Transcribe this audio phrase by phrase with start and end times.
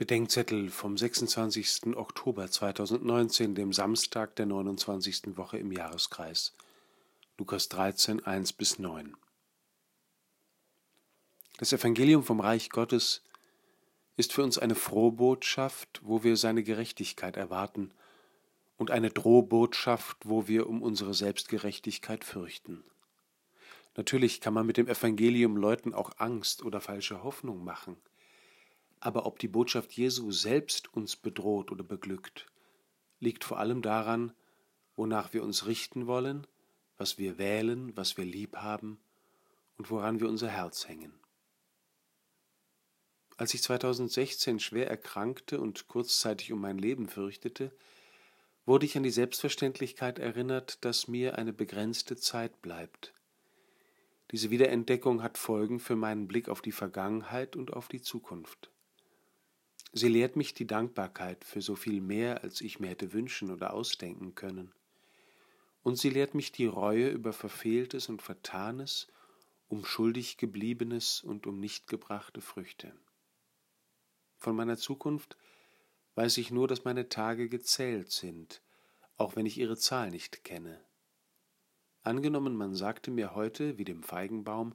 [0.00, 1.94] Bedenkzettel vom 26.
[1.94, 5.36] Oktober 2019, dem Samstag der 29.
[5.36, 6.54] Woche im Jahreskreis.
[7.36, 9.14] Lukas 13, 1 bis 9.
[11.58, 13.20] Das Evangelium vom Reich Gottes
[14.16, 17.90] ist für uns eine Frohbotschaft, wo wir seine Gerechtigkeit erwarten,
[18.78, 22.82] und eine Drohbotschaft, wo wir um unsere Selbstgerechtigkeit fürchten.
[23.98, 27.98] Natürlich kann man mit dem Evangelium Leuten auch Angst oder falsche Hoffnung machen–
[29.00, 32.46] aber ob die Botschaft Jesu selbst uns bedroht oder beglückt,
[33.18, 34.32] liegt vor allem daran,
[34.94, 36.46] wonach wir uns richten wollen,
[36.96, 39.00] was wir wählen, was wir lieb haben
[39.78, 41.18] und woran wir unser Herz hängen.
[43.38, 47.74] Als ich 2016 schwer erkrankte und kurzzeitig um mein Leben fürchtete,
[48.66, 53.14] wurde ich an die Selbstverständlichkeit erinnert, dass mir eine begrenzte Zeit bleibt.
[54.30, 58.70] Diese Wiederentdeckung hat Folgen für meinen Blick auf die Vergangenheit und auf die Zukunft.
[59.92, 63.72] Sie lehrt mich die Dankbarkeit für so viel mehr, als ich mir hätte wünschen oder
[63.72, 64.72] ausdenken können.
[65.82, 69.08] Und sie lehrt mich die Reue über Verfehltes und Vertanes,
[69.66, 72.92] um schuldig gebliebenes und um nicht gebrachte Früchte.
[74.36, 75.36] Von meiner Zukunft
[76.14, 78.62] weiß ich nur, dass meine Tage gezählt sind,
[79.16, 80.84] auch wenn ich ihre Zahl nicht kenne.
[82.02, 84.74] Angenommen, man sagte mir heute, wie dem Feigenbaum,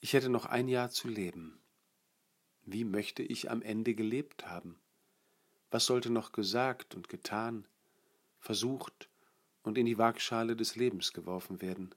[0.00, 1.60] ich hätte noch ein Jahr zu leben,
[2.66, 4.76] wie möchte ich am Ende gelebt haben?
[5.70, 7.66] Was sollte noch gesagt und getan,
[8.40, 9.08] versucht
[9.62, 11.94] und in die Waagschale des Lebens geworfen werden?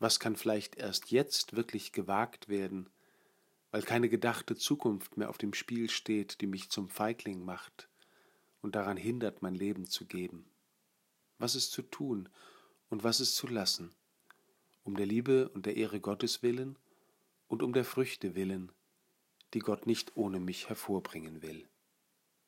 [0.00, 2.90] Was kann vielleicht erst jetzt wirklich gewagt werden,
[3.70, 7.88] weil keine gedachte Zukunft mehr auf dem Spiel steht, die mich zum Feigling macht
[8.62, 10.50] und daran hindert, mein Leben zu geben?
[11.38, 12.28] Was ist zu tun
[12.88, 13.94] und was ist zu lassen,
[14.82, 16.76] um der Liebe und der Ehre Gottes willen
[17.46, 18.72] und um der Früchte willen,
[19.54, 21.69] die Gott nicht ohne mich hervorbringen will.